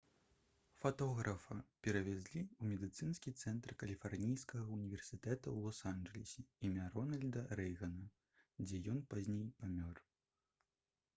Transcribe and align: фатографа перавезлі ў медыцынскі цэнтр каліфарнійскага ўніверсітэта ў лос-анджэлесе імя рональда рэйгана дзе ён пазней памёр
фатографа 0.83 1.57
перавезлі 1.87 2.39
ў 2.43 2.63
медыцынскі 2.69 3.33
цэнтр 3.43 3.73
каліфарнійскага 3.83 4.65
ўніверсітэта 4.77 5.47
ў 5.55 5.73
лос-анджэлесе 5.73 6.45
імя 6.71 6.87
рональда 6.95 7.43
рэйгана 7.61 8.07
дзе 8.67 8.79
ён 8.95 9.05
пазней 9.13 9.45
памёр 9.61 10.01